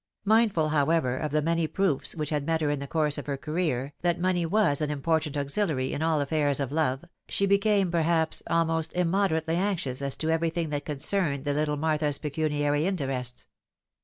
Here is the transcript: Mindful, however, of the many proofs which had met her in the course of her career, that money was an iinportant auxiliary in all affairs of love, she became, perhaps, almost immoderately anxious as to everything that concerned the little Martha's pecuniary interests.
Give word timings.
Mindful, 0.25 0.69
however, 0.69 1.15
of 1.15 1.29
the 1.29 1.43
many 1.43 1.67
proofs 1.67 2.15
which 2.15 2.31
had 2.31 2.43
met 2.43 2.61
her 2.61 2.71
in 2.71 2.79
the 2.79 2.87
course 2.87 3.19
of 3.19 3.27
her 3.27 3.37
career, 3.37 3.93
that 4.01 4.19
money 4.19 4.47
was 4.47 4.81
an 4.81 4.89
iinportant 4.89 5.37
auxiliary 5.37 5.93
in 5.93 6.01
all 6.01 6.19
affairs 6.21 6.59
of 6.59 6.71
love, 6.71 7.05
she 7.29 7.45
became, 7.45 7.91
perhaps, 7.91 8.41
almost 8.49 8.93
immoderately 8.93 9.57
anxious 9.57 10.01
as 10.01 10.15
to 10.15 10.31
everything 10.31 10.71
that 10.71 10.85
concerned 10.85 11.45
the 11.45 11.53
little 11.53 11.77
Martha's 11.77 12.17
pecuniary 12.17 12.87
interests. 12.87 13.45